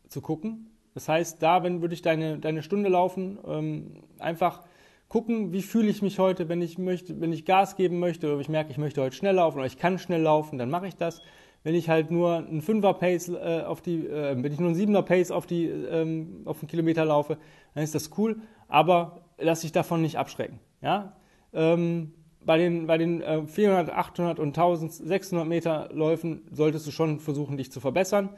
zu 0.10 0.22
gucken, 0.22 0.68
das 0.94 1.08
heißt, 1.08 1.44
da 1.44 1.62
wenn, 1.62 1.82
würde 1.82 1.94
ich 1.94 2.02
deine, 2.02 2.40
deine 2.40 2.64
Stunde 2.64 2.90
laufen, 2.90 3.38
ähm, 3.48 4.02
einfach 4.18 4.64
gucken, 5.10 5.54
wie 5.54 5.62
fühle 5.62 5.90
ich 5.90 6.02
mich 6.02 6.18
heute, 6.18 6.50
wenn 6.50 6.60
ich 6.60 6.80
möchte, 6.80 7.22
wenn 7.22 7.32
ich 7.32 7.46
Gas 7.46 7.76
geben 7.76 8.00
möchte 8.00 8.32
oder 8.32 8.42
ich 8.42 8.50
merke, 8.50 8.72
ich 8.72 8.80
möchte 8.80 9.04
heute 9.04 9.16
schnell 9.16 9.36
laufen 9.36 9.58
oder 9.58 9.68
ich 9.68 9.78
kann 9.78 10.00
schnell 10.00 10.22
laufen, 10.22 10.58
dann 10.58 10.72
mache 10.72 10.88
ich 10.88 10.96
das. 10.96 11.22
Wenn 11.68 11.76
ich 11.76 11.90
halt 11.90 12.12
nur 12.12 12.38
einen 12.38 12.62
Fünfer 12.62 12.94
Pace 12.94 13.28
äh, 13.28 13.64
auf 13.66 13.82
die, 13.82 14.08
äh, 14.08 14.42
wenn 14.42 14.54
ich 14.54 14.60
nur 14.60 14.70
einen 14.70 14.76
Siebener 14.76 15.02
Pace 15.02 15.32
auf 15.32 15.46
die, 15.46 15.66
ähm, 15.66 16.44
auf 16.46 16.62
den 16.62 16.70
Kilometer 16.70 17.04
laufe, 17.04 17.38
dann 17.74 17.84
ist 17.84 17.94
das 17.94 18.12
cool, 18.18 18.38
aber 18.70 19.20
lass 19.38 19.62
dich 19.62 19.74
davon 19.74 20.02
nicht 20.02 20.18
abschrecken. 20.18 20.60
Ja? 20.82 21.18
Ähm, 21.54 22.14
bei 22.46 22.58
den, 22.58 22.88
bei 22.88 22.98
den 22.98 23.22
äh, 23.22 23.46
400, 23.46 23.90
800 23.90 24.40
und 24.40 24.58
1600 24.58 25.46
Meter 25.46 25.90
Läufen 25.92 26.44
solltest 26.52 26.88
du 26.88 26.92
schon 26.92 27.20
versuchen, 27.20 27.58
dich 27.58 27.70
zu 27.70 27.82
verbessern. 27.82 28.30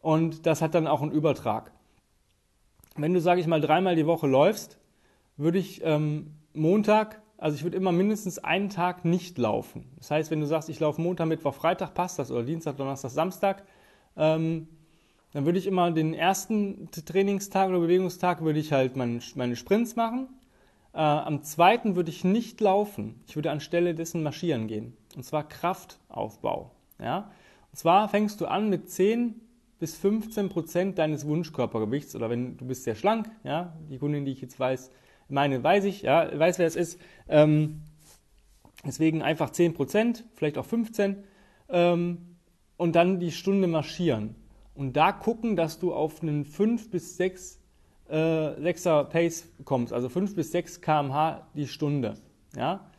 Und 0.00 0.46
das 0.46 0.62
hat 0.62 0.76
dann 0.76 0.86
auch 0.86 1.02
einen 1.02 1.10
Übertrag 1.10 1.72
wenn 2.96 3.12
du, 3.12 3.20
sage 3.20 3.40
ich 3.40 3.46
mal, 3.46 3.60
dreimal 3.60 3.96
die 3.96 4.06
Woche 4.06 4.26
läufst, 4.26 4.78
würde 5.36 5.58
ich 5.58 5.82
ähm, 5.84 6.32
Montag, 6.54 7.20
also 7.38 7.56
ich 7.56 7.64
würde 7.64 7.76
immer 7.76 7.92
mindestens 7.92 8.38
einen 8.38 8.70
Tag 8.70 9.04
nicht 9.04 9.38
laufen. 9.38 9.84
Das 9.96 10.10
heißt, 10.10 10.30
wenn 10.30 10.40
du 10.40 10.46
sagst, 10.46 10.68
ich 10.68 10.80
laufe 10.80 11.00
Montag, 11.00 11.26
Mittwoch, 11.26 11.54
Freitag, 11.54 11.94
passt 11.94 12.18
das, 12.18 12.30
oder 12.30 12.42
Dienstag, 12.42 12.76
Donnerstag, 12.76 13.10
Samstag, 13.10 13.64
ähm, 14.16 14.68
dann 15.32 15.44
würde 15.44 15.58
ich 15.58 15.66
immer 15.66 15.90
den 15.90 16.14
ersten 16.14 16.88
Trainingstag 16.90 17.68
oder 17.68 17.80
Bewegungstag 17.80 18.42
würde 18.42 18.58
ich 18.58 18.72
halt 18.72 18.96
meine, 18.96 19.20
meine 19.34 19.56
Sprints 19.56 19.96
machen. 19.96 20.28
Äh, 20.94 20.98
am 20.98 21.42
zweiten 21.42 21.94
würde 21.94 22.10
ich 22.10 22.24
nicht 22.24 22.60
laufen. 22.62 23.20
Ich 23.26 23.36
würde 23.36 23.50
anstelle 23.50 23.94
dessen 23.94 24.22
marschieren 24.22 24.66
gehen. 24.66 24.96
Und 25.14 25.24
zwar 25.24 25.46
Kraftaufbau. 25.46 26.70
Ja? 26.98 27.30
Und 27.70 27.76
zwar 27.78 28.08
fängst 28.08 28.40
du 28.40 28.46
an 28.46 28.70
mit 28.70 28.88
10 28.88 29.38
bis 29.78 29.94
15 29.96 30.48
Prozent 30.48 30.98
deines 30.98 31.26
Wunschkörpergewichts 31.26 32.16
oder 32.16 32.30
wenn 32.30 32.56
du 32.56 32.64
bist 32.64 32.84
sehr 32.84 32.94
schlank, 32.94 33.30
ja, 33.44 33.74
die 33.90 33.98
Kundin, 33.98 34.24
die 34.24 34.32
ich 34.32 34.40
jetzt 34.40 34.58
weiß, 34.58 34.90
meine 35.28 35.62
weiß 35.62 35.84
ich, 35.84 36.02
ja, 36.02 36.38
weiß 36.38 36.58
wer 36.58 36.66
es 36.66 36.76
ist, 36.76 37.00
ähm, 37.28 37.82
deswegen 38.84 39.22
einfach 39.22 39.50
10 39.50 39.74
Prozent, 39.74 40.24
vielleicht 40.34 40.58
auch 40.58 40.66
15, 40.66 41.24
ähm, 41.68 42.36
und 42.76 42.94
dann 42.94 43.20
die 43.20 43.32
Stunde 43.32 43.66
marschieren. 43.66 44.34
Und 44.74 44.96
da 44.96 45.12
gucken, 45.12 45.56
dass 45.56 45.78
du 45.78 45.94
auf 45.94 46.22
einen 46.22 46.44
5 46.44 46.90
bis 46.90 47.16
6 47.16 47.60
äh, 48.08 48.14
6er 48.14 49.04
Pace 49.04 49.48
kommst, 49.64 49.92
also 49.92 50.08
5 50.08 50.34
bis 50.34 50.52
6 50.52 50.80
km/h 50.80 51.46
die 51.54 51.66
Stunde. 51.66 52.14
Ja? 52.56 52.90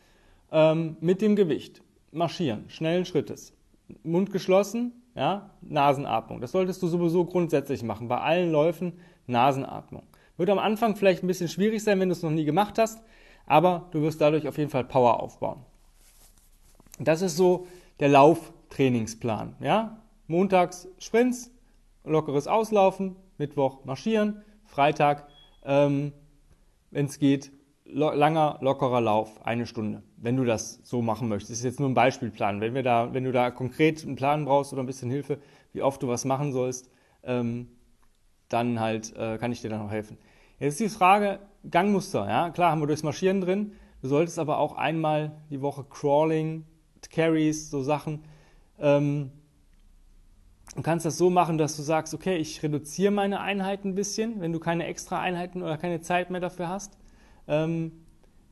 Ähm, 0.52 0.98
mit 1.00 1.22
dem 1.22 1.36
Gewicht. 1.36 1.82
Marschieren, 2.12 2.70
schnellen 2.70 3.06
Schrittes. 3.06 3.54
Mund 4.04 4.32
geschlossen, 4.32 4.92
ja? 5.16 5.50
Nasenatmung. 5.62 6.42
Das 6.42 6.52
solltest 6.52 6.82
du 6.82 6.88
sowieso 6.88 7.26
grundsätzlich 7.26 7.84
machen. 7.84 8.08
Bei 8.08 8.20
allen 8.20 8.52
Läufen 8.52 8.94
Nasenatmung. 9.28 10.04
Wird 10.38 10.50
am 10.50 10.60
Anfang 10.60 10.96
vielleicht 10.96 11.24
ein 11.24 11.28
bisschen 11.28 11.50
schwierig 11.50 11.84
sein, 11.84 12.00
wenn 12.00 12.10
du 12.10 12.14
es 12.14 12.24
noch 12.24 12.32
nie 12.32 12.46
gemacht 12.46 12.78
hast, 12.78 13.02
aber 13.46 13.88
du 13.92 14.02
wirst 14.02 14.22
dadurch 14.22 14.48
auf 14.48 14.58
jeden 14.58 14.70
Fall 14.70 14.84
Power 14.84 15.22
aufbauen. 15.22 15.66
Das 17.00 17.22
ist 17.22 17.38
so 17.38 17.68
der 18.00 18.10
Lauftrainingsplan. 18.10 19.56
Ja? 19.60 20.02
Montags 20.28 20.88
Sprints, 21.00 21.52
lockeres 22.04 22.48
Auslaufen, 22.48 23.16
Mittwoch 23.38 23.86
marschieren, 23.86 24.44
Freitag, 24.66 25.28
ähm, 25.64 26.14
wenn 26.92 27.06
es 27.06 27.20
geht, 27.20 27.52
lo 27.86 28.12
langer, 28.12 28.58
lockerer 28.62 29.02
Lauf, 29.02 29.46
eine 29.46 29.66
Stunde. 29.66 30.04
Wenn 30.18 30.36
du 30.36 30.44
das 30.44 30.80
so 30.84 31.02
machen 31.02 31.30
möchtest. 31.30 31.52
Das 31.52 31.58
ist 31.60 31.64
jetzt 31.64 31.80
nur 31.80 31.90
ein 31.90 31.94
Beispielplan. 31.94 32.60
Wenn, 32.60 32.74
wir 32.74 32.84
da, 32.84 33.14
wenn 33.14 33.24
du 33.24 33.32
da 33.32 33.52
konkret 33.52 34.04
einen 34.04 34.16
Plan 34.16 34.46
brauchst 34.46 34.74
oder 34.74 34.84
ein 34.84 34.88
bisschen 34.88 35.10
Hilfe, 35.10 35.40
wie 35.74 35.82
oft 35.82 36.02
du 36.02 36.08
was 36.08 36.26
machen 36.26 36.52
sollst, 36.52 36.90
ähm, 37.24 37.70
dann 38.50 38.80
halt 38.80 39.16
äh, 39.16 39.38
kann 39.38 39.52
ich 39.52 39.62
dir 39.62 39.70
da 39.70 39.78
noch 39.78 39.92
helfen. 39.92 40.18
Jetzt 40.60 40.80
ist 40.82 40.92
die 40.92 40.98
Frage, 40.98 41.40
Gangmuster. 41.70 42.28
Ja? 42.28 42.50
Klar 42.50 42.72
haben 42.72 42.82
wir 42.82 42.88
durchs 42.88 43.04
Marschieren 43.04 43.42
drin. 43.42 43.74
Du 44.02 44.08
solltest 44.08 44.40
aber 44.40 44.60
auch 44.60 44.76
einmal 44.76 45.32
die 45.50 45.62
Woche 45.62 45.84
Crawling, 45.84 46.66
Carries, 47.10 47.70
so 47.70 47.82
Sachen. 47.82 48.24
Ähm, 48.80 49.32
du 50.76 50.82
kannst 50.82 51.06
das 51.06 51.18
so 51.18 51.30
machen, 51.30 51.58
dass 51.58 51.76
du 51.76 51.82
sagst, 51.82 52.14
okay, 52.14 52.38
ich 52.38 52.62
reduziere 52.64 53.12
meine 53.12 53.40
Einheiten 53.40 53.90
ein 53.90 53.96
bisschen, 53.96 54.40
wenn 54.42 54.54
du 54.54 54.60
keine 54.60 54.86
extra 54.86 55.20
Einheiten 55.20 55.64
oder 55.64 55.78
keine 55.78 56.02
Zeit 56.02 56.30
mehr 56.30 56.42
dafür 56.42 56.70
hast. 56.70 56.98
Ähm, 57.48 57.92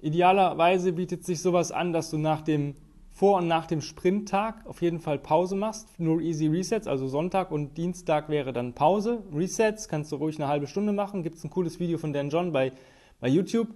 idealerweise 0.01 0.93
bietet 0.93 1.25
sich 1.25 1.41
sowas 1.41 1.71
an, 1.71 1.93
dass 1.93 2.09
du 2.09 2.17
nach 2.17 2.41
dem 2.41 2.75
vor 3.15 3.37
und 3.37 3.47
nach 3.47 3.65
dem 3.65 3.79
Sprinttag 3.79 4.65
auf 4.65 4.81
jeden 4.81 4.99
Fall 4.99 5.17
Pause 5.17 5.55
machst. 5.55 5.87
Nur 6.01 6.19
Easy 6.19 6.47
Resets, 6.47 6.85
also 6.85 7.07
Sonntag 7.07 7.49
und 7.49 7.77
Dienstag 7.77 8.27
wäre 8.27 8.51
dann 8.51 8.73
Pause. 8.73 9.23
Resets 9.33 9.87
kannst 9.87 10.11
du 10.11 10.17
ruhig 10.17 10.37
eine 10.37 10.49
halbe 10.49 10.67
Stunde 10.67 10.91
machen. 10.91 11.23
Gibt 11.23 11.37
es 11.37 11.43
ein 11.45 11.49
cooles 11.49 11.79
Video 11.79 11.97
von 11.97 12.11
Dan 12.11 12.29
John 12.29 12.51
bei, 12.51 12.73
bei 13.21 13.29
YouTube. 13.29 13.69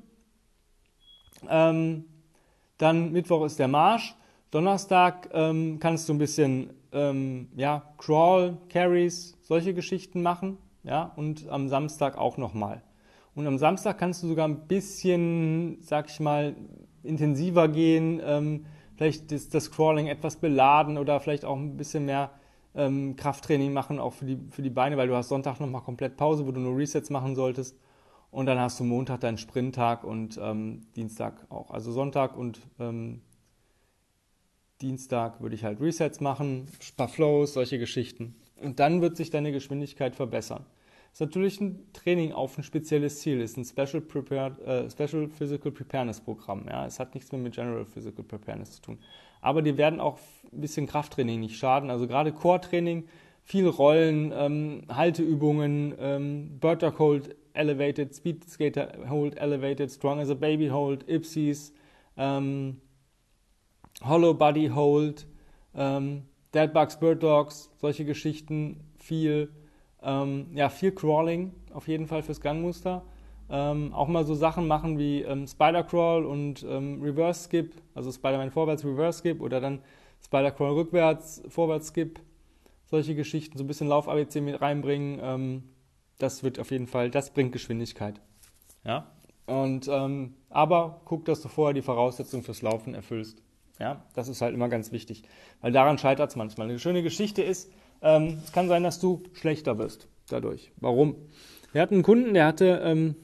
Ähm, 1.48 2.03
dann 2.77 3.13
Mittwoch 3.13 3.46
ist 3.46 3.60
der 3.60 3.69
Marsch. 3.69 4.13
Donnerstag 4.51 5.29
ähm, 5.31 5.77
kannst 5.79 6.10
du 6.10 6.13
ein 6.15 6.17
bisschen 6.17 6.72
ähm, 6.91 7.48
ja, 7.55 7.93
Crawl, 7.98 8.58
Carries, 8.67 9.38
solche 9.41 9.74
Geschichten 9.74 10.22
machen. 10.22 10.58
Ja, 10.84 11.13
und 11.15 11.48
am 11.48 11.69
Samstag 11.69 12.17
auch 12.17 12.36
nochmal. 12.36 12.84
Und 13.36 13.48
am 13.48 13.58
Samstag 13.58 14.00
kannst 14.00 14.22
du 14.22 14.27
sogar 14.27 14.50
ein 14.50 14.67
bisschen, 14.67 15.77
sag 15.79 16.10
ich 16.10 16.19
mal, 16.19 16.58
intensiver 17.03 17.69
gehen. 17.69 18.22
Ähm, 18.22 18.65
vielleicht 18.99 19.31
ist 19.31 19.53
das 19.53 19.71
Crawling 19.71 20.07
etwas 20.07 20.35
beladen 20.35 20.97
oder 20.97 21.21
vielleicht 21.21 21.45
auch 21.45 21.55
ein 21.55 21.77
bisschen 21.77 22.03
mehr 22.03 22.31
ähm, 22.75 23.15
Krafttraining 23.15 23.71
machen, 23.71 23.97
auch 23.97 24.11
für 24.11 24.25
die, 24.25 24.37
für 24.51 24.61
die 24.61 24.69
Beine, 24.69 24.97
weil 24.97 25.07
du 25.07 25.15
hast 25.15 25.29
Sonntag 25.29 25.61
nochmal 25.61 25.83
komplett 25.83 26.17
Pause, 26.17 26.45
wo 26.45 26.51
du 26.51 26.59
nur 26.59 26.77
Resets 26.77 27.09
machen 27.09 27.33
solltest. 27.33 27.79
Und 28.29 28.45
dann 28.45 28.59
hast 28.59 28.77
du 28.77 28.83
Montag 28.83 29.21
deinen 29.21 29.37
Sprinttag 29.37 30.03
und 30.03 30.37
ähm, 30.43 30.81
Dienstag 30.97 31.49
auch. 31.49 31.71
Also 31.71 31.93
Sonntag 31.93 32.35
und 32.35 32.59
ähm, 32.77 33.21
Dienstag 34.81 35.39
würde 35.39 35.55
ich 35.55 35.63
halt 35.63 35.79
Resets 35.79 36.19
machen, 36.19 36.67
paar 36.97 37.07
Flows, 37.07 37.53
solche 37.53 37.79
Geschichten. 37.79 38.35
Und 38.61 38.81
dann 38.81 39.01
wird 39.01 39.15
sich 39.15 39.29
deine 39.29 39.53
Geschwindigkeit 39.53 40.17
verbessern. 40.17 40.65
Ist 41.19 41.25
natürlich 41.25 41.59
ein 41.59 41.85
Training 41.91 42.31
auf 42.31 42.57
ein 42.57 42.63
spezielles 42.63 43.19
Ziel, 43.19 43.41
ist 43.41 43.57
ein 43.57 43.65
Special, 43.65 43.99
Prepared, 43.99 44.57
äh, 44.61 44.89
Special 44.89 45.27
Physical 45.27 45.69
Preparedness 45.69 46.21
Programm. 46.21 46.63
Ja? 46.69 46.85
Es 46.85 46.97
hat 46.97 47.13
nichts 47.13 47.29
mehr 47.33 47.41
mit 47.41 47.55
General 47.55 47.83
Physical 47.83 48.23
Preparedness 48.23 48.75
zu 48.75 48.81
tun. 48.83 48.99
Aber 49.41 49.61
die 49.61 49.75
werden 49.75 49.99
auch 49.99 50.17
ein 50.49 50.61
bisschen 50.61 50.88
Krafttraining 50.88 51.41
nicht 51.41 51.57
schaden. 51.57 51.89
Also 51.89 52.07
gerade 52.07 52.31
Core-Training, 52.31 53.03
viel 53.43 53.67
Rollen, 53.67 54.31
ähm, 54.33 54.83
Halteübungen, 54.88 55.93
ähm, 55.99 56.57
Bird 56.61 56.83
Hold 56.97 57.35
Elevated, 57.51 58.15
Speed 58.15 58.49
Skater 58.49 58.93
Hold 59.09 59.38
Elevated, 59.39 59.91
Strong 59.91 60.21
as 60.21 60.29
a 60.29 60.35
Baby 60.35 60.69
Hold, 60.69 61.03
Ipsies, 61.09 61.73
ähm, 62.15 62.79
Hollow 64.05 64.33
Body 64.33 64.69
Hold, 64.69 65.27
ähm, 65.75 66.21
Dead 66.53 66.71
Bugs, 66.71 66.97
Bird 66.97 67.21
Dogs, 67.21 67.69
solche 67.75 68.05
Geschichten, 68.05 68.79
viel 68.95 69.49
ähm, 70.03 70.47
ja, 70.53 70.69
viel 70.69 70.91
Crawling 70.91 71.53
auf 71.73 71.87
jeden 71.87 72.07
Fall 72.07 72.23
fürs 72.23 72.41
Gangmuster. 72.41 73.03
Ähm, 73.51 73.93
auch 73.93 74.07
mal 74.07 74.25
so 74.25 74.35
Sachen 74.35 74.67
machen 74.67 74.99
wie 74.99 75.23
ähm, 75.23 75.47
Spider 75.47 75.83
Crawl 75.83 76.23
und 76.23 76.63
ähm, 76.69 77.01
Reverse 77.01 77.45
Skip, 77.45 77.73
also 77.95 78.11
Spider-Man 78.11 78.51
vorwärts, 78.51 78.85
Reverse 78.85 79.19
Skip 79.19 79.41
oder 79.41 79.59
dann 79.59 79.79
Spider 80.23 80.51
Crawl 80.51 80.73
rückwärts, 80.73 81.41
vorwärts 81.49 81.89
Skip. 81.89 82.19
Solche 82.85 83.13
Geschichten, 83.15 83.57
so 83.57 83.63
ein 83.63 83.67
bisschen 83.67 83.87
Lauf-ABC 83.87 84.41
mit 84.41 84.61
reinbringen. 84.61 85.19
Ähm, 85.21 85.63
das 86.17 86.43
wird 86.43 86.59
auf 86.59 86.71
jeden 86.71 86.87
Fall, 86.87 87.09
das 87.09 87.31
bringt 87.31 87.51
Geschwindigkeit. 87.51 88.19
Ja. 88.83 89.11
Und, 89.45 89.87
ähm, 89.87 90.35
aber 90.49 91.01
guck, 91.05 91.25
dass 91.25 91.41
du 91.41 91.49
vorher 91.49 91.73
die 91.73 91.81
Voraussetzungen 91.81 92.43
fürs 92.43 92.61
Laufen 92.61 92.93
erfüllst. 92.93 93.41
Ja, 93.79 94.03
das 94.13 94.27
ist 94.27 94.41
halt 94.41 94.53
immer 94.53 94.69
ganz 94.69 94.91
wichtig, 94.91 95.23
weil 95.61 95.71
daran 95.71 95.97
scheitert 95.97 96.29
es 96.29 96.35
manchmal. 96.35 96.67
Eine 96.67 96.79
schöne 96.79 97.01
Geschichte 97.01 97.41
ist, 97.41 97.71
ähm, 98.01 98.39
es 98.43 98.51
kann 98.51 98.67
sein, 98.67 98.83
dass 98.83 98.99
du 98.99 99.23
schlechter 99.33 99.77
wirst 99.77 100.07
dadurch. 100.27 100.71
Warum? 100.77 101.15
Wir 101.71 101.81
hatten 101.81 101.95
einen 101.95 102.03
Kunden, 102.03 102.33
der 102.33 102.45
hatte 102.45 102.81
ähm, 102.83 103.15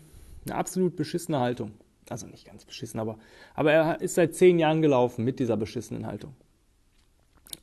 eine 0.46 0.56
absolut 0.56 0.96
beschissene 0.96 1.40
Haltung. 1.40 1.72
Also 2.10 2.28
nicht 2.28 2.46
ganz 2.46 2.66
beschissen, 2.66 3.00
aber, 3.00 3.18
aber 3.56 3.72
er 3.72 4.02
ist 4.02 4.16
seit 4.16 4.36
zehn 4.36 4.60
Jahren 4.60 4.82
gelaufen 4.82 5.26
mit 5.26 5.40
dieser 5.40 5.58
beschissenen 5.58 6.06
Haltung. 6.06 6.36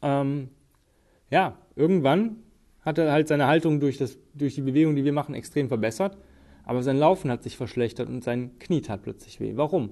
Ähm, 0.02 0.48
ja, 1.30 1.56
irgendwann 1.76 2.36
hat 2.84 2.98
er 2.98 3.12
halt 3.12 3.28
seine 3.28 3.46
Haltung 3.46 3.78
durch, 3.78 3.98
das, 3.98 4.18
durch 4.34 4.56
die 4.56 4.62
Bewegung, 4.62 4.96
die 4.96 5.04
wir 5.04 5.12
machen, 5.12 5.34
extrem 5.34 5.68
verbessert. 5.68 6.18
Aber 6.64 6.82
sein 6.82 6.96
Laufen 6.96 7.30
hat 7.30 7.42
sich 7.42 7.56
verschlechtert 7.56 8.08
und 8.08 8.24
sein 8.24 8.58
Knie 8.58 8.80
tat 8.80 9.02
plötzlich 9.02 9.40
weh. 9.40 9.52
Warum? 9.56 9.90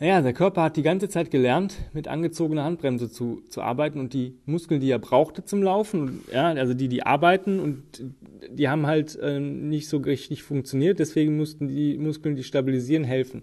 Naja, 0.00 0.22
der 0.22 0.32
Körper 0.32 0.62
hat 0.64 0.76
die 0.76 0.82
ganze 0.82 1.08
Zeit 1.08 1.30
gelernt, 1.30 1.76
mit 1.92 2.08
angezogener 2.08 2.64
Handbremse 2.64 3.08
zu, 3.10 3.42
zu 3.48 3.62
arbeiten 3.62 4.00
und 4.00 4.12
die 4.12 4.36
Muskeln, 4.44 4.80
die 4.80 4.90
er 4.90 4.98
brauchte 4.98 5.44
zum 5.44 5.62
Laufen, 5.62 6.22
ja, 6.32 6.48
also 6.48 6.74
die, 6.74 6.88
die 6.88 7.04
arbeiten 7.04 7.60
und 7.60 7.82
die 8.50 8.68
haben 8.68 8.86
halt 8.86 9.16
äh, 9.20 9.38
nicht 9.38 9.88
so 9.88 9.98
richtig 9.98 10.42
funktioniert, 10.42 10.98
deswegen 10.98 11.36
mussten 11.36 11.68
die 11.68 11.96
Muskeln, 11.96 12.34
die 12.34 12.42
stabilisieren, 12.42 13.04
helfen. 13.04 13.42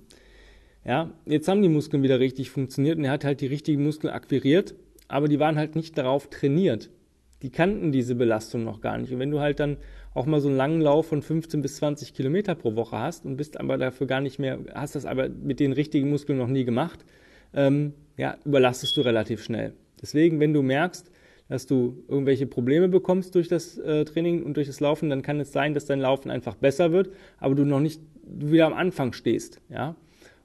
Ja, 0.84 1.12
jetzt 1.26 1.48
haben 1.48 1.62
die 1.62 1.70
Muskeln 1.70 2.04
wieder 2.04 2.20
richtig 2.20 2.50
funktioniert 2.50 2.98
und 2.98 3.06
er 3.06 3.12
hat 3.12 3.24
halt 3.24 3.40
die 3.40 3.48
richtigen 3.48 3.84
Muskeln 3.84 4.12
akquiriert, 4.12 4.76
aber 5.08 5.30
die 5.30 5.40
waren 5.40 5.58
halt 5.58 5.76
nicht 5.76 5.98
darauf 5.98 6.30
trainiert. 6.30 6.90
Die 7.44 7.50
kannten 7.50 7.92
diese 7.92 8.16
Belastung 8.16 8.64
noch 8.64 8.82
gar 8.82 8.98
nicht. 8.98 9.12
Und 9.12 9.20
wenn 9.20 9.32
du 9.32 9.40
halt 9.40 9.60
dann 9.60 9.78
auch 10.14 10.26
mal 10.26 10.42
so 10.42 10.50
einen 10.50 10.58
langen 10.58 10.82
Lauf 10.82 11.08
von 11.08 11.22
15 11.22 11.62
bis 11.62 11.78
20 11.78 12.14
Kilometer 12.14 12.56
pro 12.56 12.76
Woche 12.76 12.98
hast 12.98 13.26
und 13.26 13.38
bist 13.38 13.60
aber 13.60 13.78
dafür 13.78 14.08
gar 14.08 14.22
nicht 14.22 14.40
mehr, 14.40 14.60
hast 14.74 14.96
das 14.96 15.06
aber 15.06 15.30
mit 15.30 15.60
den 15.60 15.72
richtigen 15.72 16.10
Muskeln 16.10 16.38
noch 16.38 16.48
nie 16.48 16.66
gemacht, 16.66 17.06
ähm, 17.54 17.94
ja, 18.18 18.38
überlastest 18.46 18.96
du 18.98 19.02
relativ 19.02 19.44
schnell. 19.44 19.74
Deswegen, 20.02 20.40
wenn 20.40 20.54
du 20.54 20.62
merkst, 20.62 21.12
dass 21.48 21.66
du 21.66 22.04
irgendwelche 22.08 22.48
Probleme 22.48 22.88
bekommst 22.88 23.36
durch 23.36 23.48
das 23.48 23.78
äh, 23.78 24.06
Training 24.06 24.44
und 24.44 24.56
durch 24.56 24.68
das 24.68 24.80
Laufen, 24.80 25.10
dann 25.10 25.22
kann 25.22 25.40
es 25.40 25.52
sein, 25.52 25.74
dass 25.74 25.86
dein 25.86 26.00
Laufen 26.00 26.32
einfach 26.32 26.56
besser 26.56 26.92
wird, 26.92 27.10
aber 27.40 27.56
du 27.56 27.66
noch 27.66 27.82
nicht 27.82 28.02
du 28.26 28.52
wieder 28.52 28.68
am 28.68 28.74
Anfang 28.74 29.14
stehst, 29.14 29.60
ja. 29.70 29.96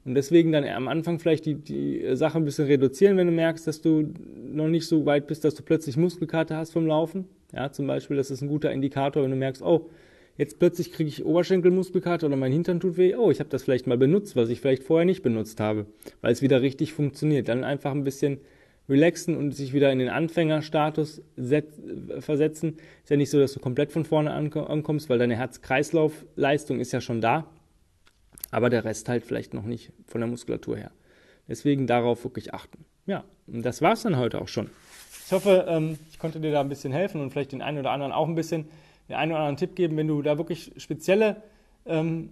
Und 0.05 0.15
deswegen 0.15 0.53
dann 0.53 0.65
am 0.65 0.87
Anfang 0.87 1.19
vielleicht 1.19 1.47
die, 1.47 1.57
die 1.57 2.15
Sache 2.15 2.39
ein 2.39 2.45
bisschen 2.45 2.67
reduzieren, 2.67 3.17
wenn 3.17 3.27
du 3.27 3.33
merkst, 3.33 3.67
dass 3.67 3.83
du 3.83 4.13
noch 4.53 4.69
nicht 4.69 4.87
so 4.87 5.05
weit 5.05 5.27
bist, 5.27 5.45
dass 5.45 5.57
du 5.57 5.65
plötzlich 5.65 5.97
Muskelkater 5.97 6.57
hast 6.57 6.73
vom 6.73 6.87
Laufen. 6.87 7.25
Ja, 7.53 7.71
zum 7.73 7.87
Beispiel, 7.87 8.17
das 8.17 8.31
ist 8.31 8.43
ein 8.43 8.49
guter 8.49 8.73
Indikator, 8.73 9.23
wenn 9.23 9.31
du 9.31 9.37
merkst, 9.37 9.63
oh, 9.63 9.89
jetzt 10.37 10.59
plötzlich 10.59 10.93
kriege 10.93 11.09
ich 11.09 11.25
Oberschenkelmuskelkater 11.25 12.27
oder 12.27 12.37
mein 12.37 12.53
Hintern 12.53 12.81
tut 12.81 12.97
weh. 12.97 13.15
Oh, 13.15 13.31
ich 13.31 13.41
habe 13.41 13.49
das 13.49 13.63
vielleicht 13.63 13.87
mal 13.87 13.97
benutzt, 13.97 14.37
was 14.37 14.49
ich 14.49 14.61
vielleicht 14.61 14.83
vorher 14.83 15.07
nicht 15.07 15.23
benutzt 15.23 15.61
habe, 15.61 15.87
weil 16.21 16.33
es 16.33 16.43
wieder 16.43 16.61
richtig 16.61 16.93
funktioniert. 16.93 17.49
Dann 17.49 17.65
einfach 17.65 17.93
ein 17.93 18.05
bisschen 18.05 18.41
relaxen 18.89 19.37
und 19.37 19.53
sich 19.53 19.73
wieder 19.73 19.91
in 19.91 19.99
den 19.99 20.09
Anfängerstatus 20.11 21.23
versetzen. 22.19 22.77
Ist 23.03 23.11
ja 23.11 23.17
nicht 23.17 23.31
so, 23.31 23.41
dass 23.41 23.53
du 23.53 23.61
komplett 23.61 23.91
von 23.91 24.05
vorne 24.05 24.33
ankommst, 24.33 25.09
weil 25.09 25.19
deine 25.19 25.37
Herz-Kreislauf-Leistung 25.37 26.79
ist 26.79 26.93
ja 26.93 27.01
schon 27.01 27.21
da, 27.21 27.51
aber 28.51 28.71
der 28.71 28.85
Rest 28.85 29.09
halt 29.09 29.25
vielleicht 29.25 29.55
noch 29.55 29.65
nicht 29.65 29.93
von 30.07 30.21
der 30.21 30.29
Muskulatur 30.29 30.77
her. 30.77 30.93
Deswegen 31.49 31.87
darauf 31.87 32.23
wirklich 32.25 32.55
achten. 32.55 32.85
Ja, 33.07 33.25
und 33.47 33.65
das 33.65 33.83
war's 33.83 34.03
dann 34.03 34.19
heute 34.19 34.41
auch 34.41 34.49
schon. 34.49 34.69
Ich 35.27 35.33
hoffe, 35.33 35.67
ähm, 35.69 35.99
ich 36.11 36.19
konnte 36.19 36.41
dir 36.41 36.53
da 36.53 36.61
ein 36.61 36.69
bisschen 36.69 36.93
helfen 36.93 37.21
und 37.21 37.31
vielleicht 37.31 37.53
den 37.53 37.63
einen 37.63 37.79
oder 37.79 37.91
anderen 37.91 38.13
auch 38.13 38.29
ein 38.29 38.35
bisschen 38.35 38.69
den 39.09 39.17
einen 39.17 39.33
oder 39.33 39.41
anderen 39.41 39.57
Tipp 39.57 39.75
geben. 39.75 39.97
Wenn 39.97 40.09
du 40.09 40.23
da 40.23 40.39
wirklich 40.39 40.73
spezielle 40.77 41.43
ähm, 41.85 42.31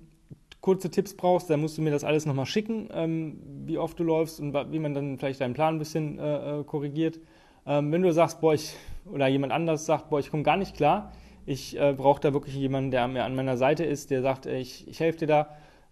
kurze 0.60 0.90
Tipps 0.90 1.14
brauchst, 1.14 1.50
dann 1.50 1.60
musst 1.60 1.76
du 1.78 1.82
mir 1.82 1.90
das 1.90 2.04
alles 2.04 2.26
nochmal 2.26 2.46
schicken, 2.46 2.88
ähm, 2.92 3.38
wie 3.66 3.78
oft 3.78 3.98
du 3.98 4.04
läufst 4.04 4.40
und 4.40 4.54
wie 4.72 4.78
man 4.78 4.94
dann 4.94 5.18
vielleicht 5.18 5.40
deinen 5.40 5.54
Plan 5.54 5.76
ein 5.76 5.78
bisschen 5.78 6.18
äh, 6.18 6.60
äh 6.60 6.64
korrigiert. 6.64 7.20
Wenn 7.66 8.02
du 8.02 8.12
sagst, 8.12 8.42
boah, 8.42 8.52
ich, 8.52 8.76
oder 9.10 9.26
jemand 9.26 9.50
anders 9.50 9.86
sagt, 9.86 10.10
boah, 10.10 10.20
ich 10.20 10.30
komme 10.30 10.42
gar 10.42 10.58
nicht 10.58 10.76
klar, 10.76 11.12
ich 11.46 11.78
äh, 11.78 11.92
brauche 11.92 12.20
da 12.20 12.32
wirklich 12.32 12.54
jemanden, 12.54 12.90
der 12.90 13.06
mir 13.08 13.24
an 13.24 13.34
meiner 13.34 13.56
Seite 13.56 13.84
ist, 13.84 14.10
der 14.10 14.22
sagt, 14.22 14.46
ey, 14.46 14.60
ich, 14.60 14.88
ich 14.88 15.00
helfe 15.00 15.20
dir 15.20 15.26
da, 15.26 15.48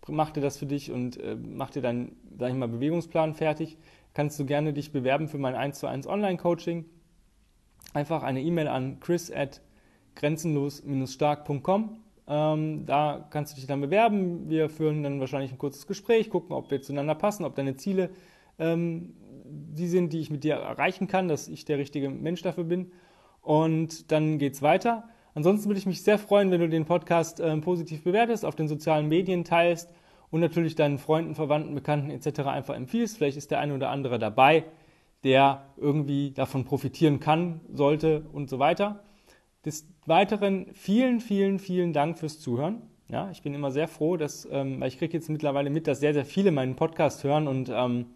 mach 0.09 0.31
dir 0.31 0.41
das 0.41 0.57
für 0.57 0.67
dich 0.67 0.91
und 0.91 1.19
äh, 1.19 1.37
mach 1.37 1.71
dir 1.71 1.83
dann, 1.83 2.13
sag 2.39 2.51
ich 2.51 2.57
mal, 2.57 2.69
Bewegungsplan 2.69 3.35
fertig, 3.35 3.77
kannst 4.15 4.39
du 4.39 4.45
gerne 4.45 4.73
dich 4.73 4.93
bewerben 4.93 5.29
für 5.29 5.39
mein 5.39 5.55
1 5.55 5.79
zu 5.79 5.87
1 5.87 6.07
Online-Coaching. 6.07 6.85
Einfach 7.95 8.23
eine 8.23 8.43
E-Mail 8.43 8.69
an 8.69 9.01
chris 9.01 9.31
at 9.31 9.61
grenzenlos-stark.com. 10.17 12.01
Ähm, 12.29 12.87
da 12.87 13.27
kannst 13.31 13.53
du 13.53 13.57
dich 13.57 13.67
dann 13.67 13.81
bewerben. 13.81 14.49
Wir 14.49 14.69
führen 14.69 15.03
dann 15.03 15.21
wahrscheinlich 15.21 15.53
ein 15.53 15.59
kurzes 15.59 15.87
Gespräch, 15.87 16.31
gucken, 16.31 16.55
ob 16.55 16.71
wir 16.71 16.81
zueinander 16.83 17.15
passen, 17.15 17.45
ob 17.45 17.55
deine 17.55 17.77
Ziele 17.77 18.11
ähm, 18.59 19.15
die 19.45 19.89
sind, 19.89 20.13
die 20.13 20.21
ich 20.21 20.31
mit 20.31 20.45
dir 20.45 20.55
erreichen 20.55 21.09
kann, 21.09 21.29
dass 21.29 21.49
ich 21.49 21.65
der 21.65 21.79
richtige 21.79 22.09
Mensch 22.09 22.43
dafür 22.43 22.65
bin. 22.65 22.93
Und 23.41 24.13
dann 24.13 24.39
geht 24.39 24.55
es 24.55 24.63
weiter. 24.63 25.09
Ansonsten 25.35 25.69
würde 25.69 25.79
ich 25.79 25.87
mich 25.87 26.03
sehr 26.03 26.19
freuen, 26.19 26.51
wenn 26.51 26.61
du 26.61 26.69
den 26.69 26.85
Podcast 26.85 27.41
äh, 27.41 27.57
positiv 27.59 28.05
bewertest, 28.05 28.45
auf 28.45 28.55
den 28.55 28.69
sozialen 28.69 29.09
Medien 29.09 29.45
teilst 29.45 29.91
und 30.33 30.41
natürlich 30.41 30.75
deinen 30.75 30.99
Freunden, 30.99 31.35
Verwandten, 31.37 31.75
Bekannten 31.75 32.11
etc. 32.11 32.41
einfach 32.41 32.75
empfiehlst. 32.75 33.19
Vielleicht 33.19 33.37
ist 33.37 33.51
der 33.53 33.61
eine 33.61 33.75
oder 33.75 33.91
andere 33.91 34.19
dabei, 34.19 34.65
der 35.25 35.67
irgendwie 35.77 36.33
davon 36.33 36.65
profitieren 36.65 37.21
kann, 37.21 37.61
sollte 37.71 38.25
und 38.33 38.49
so 38.49 38.59
weiter. 38.59 39.05
Des 39.65 39.87
Weiteren 40.07 40.67
vielen, 40.73 41.21
vielen, 41.21 41.61
vielen 41.61 41.93
Dank 41.93 42.19
fürs 42.19 42.41
Zuhören. 42.41 42.83
Ja, 43.09 43.31
ich 43.31 43.43
bin 43.43 43.55
immer 43.55 43.71
sehr 43.71 43.87
froh, 43.87 44.17
dass, 44.17 44.49
ähm, 44.51 44.81
weil 44.81 44.89
ich 44.89 44.99
kriege 44.99 45.13
jetzt 45.13 45.29
mittlerweile 45.29 45.69
mit, 45.69 45.87
dass 45.87 46.01
sehr, 46.01 46.15
sehr 46.15 46.25
viele 46.25 46.51
meinen 46.51 46.77
Podcast 46.77 47.23
hören 47.25 47.47
und 47.47 47.71
ähm, 47.73 48.07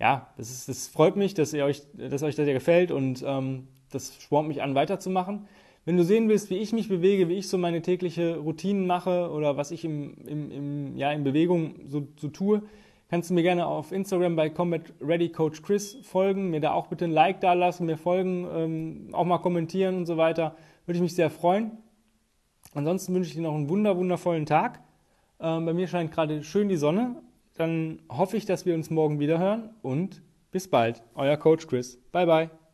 ja, 0.00 0.32
das, 0.36 0.50
ist, 0.50 0.68
das 0.68 0.88
freut 0.88 1.14
mich, 1.14 1.32
dass, 1.34 1.52
ihr 1.52 1.64
euch, 1.64 1.82
dass 1.94 2.24
euch 2.24 2.34
das 2.34 2.46
ja 2.46 2.52
gefällt 2.52 2.90
und 2.90 3.24
ähm, 3.24 3.68
das 3.92 4.20
spornt 4.20 4.48
mich 4.48 4.62
an, 4.62 4.74
weiterzumachen. 4.74 5.46
Wenn 5.86 5.96
du 5.96 6.02
sehen 6.02 6.28
willst, 6.28 6.50
wie 6.50 6.56
ich 6.56 6.72
mich 6.72 6.88
bewege, 6.88 7.28
wie 7.28 7.34
ich 7.34 7.48
so 7.48 7.58
meine 7.58 7.80
tägliche 7.80 8.38
Routinen 8.38 8.88
mache 8.88 9.30
oder 9.30 9.56
was 9.56 9.70
ich 9.70 9.84
im, 9.84 10.16
im, 10.26 10.50
im, 10.50 10.96
ja, 10.96 11.12
in 11.12 11.22
Bewegung 11.22 11.76
so, 11.86 12.08
so 12.16 12.26
tue, 12.26 12.62
kannst 13.08 13.30
du 13.30 13.34
mir 13.34 13.44
gerne 13.44 13.66
auf 13.66 13.92
Instagram 13.92 14.34
bei 14.34 14.50
Combat 14.50 14.82
Ready 15.00 15.28
Coach 15.28 15.62
Chris 15.62 15.96
folgen, 16.02 16.50
mir 16.50 16.60
da 16.60 16.72
auch 16.72 16.88
bitte 16.88 17.04
ein 17.04 17.12
Like 17.12 17.40
da 17.40 17.52
lassen, 17.52 17.86
mir 17.86 17.96
folgen, 17.96 18.48
ähm, 18.52 19.08
auch 19.12 19.24
mal 19.24 19.38
kommentieren 19.38 19.98
und 19.98 20.06
so 20.06 20.16
weiter. 20.16 20.56
Würde 20.86 20.96
ich 20.96 21.02
mich 21.02 21.14
sehr 21.14 21.30
freuen. 21.30 21.70
Ansonsten 22.74 23.14
wünsche 23.14 23.28
ich 23.28 23.36
dir 23.36 23.42
noch 23.42 23.54
einen 23.54 23.68
wunder, 23.68 23.96
wundervollen 23.96 24.44
Tag. 24.44 24.80
Ähm, 25.38 25.66
bei 25.66 25.72
mir 25.72 25.86
scheint 25.86 26.10
gerade 26.10 26.42
schön 26.42 26.68
die 26.68 26.76
Sonne. 26.76 27.22
Dann 27.54 28.00
hoffe 28.08 28.36
ich, 28.36 28.44
dass 28.44 28.66
wir 28.66 28.74
uns 28.74 28.90
morgen 28.90 29.20
wieder 29.20 29.38
hören 29.38 29.70
und 29.82 30.20
bis 30.50 30.68
bald. 30.68 31.04
Euer 31.14 31.36
Coach 31.36 31.68
Chris. 31.68 31.96
Bye, 32.10 32.26
bye. 32.26 32.65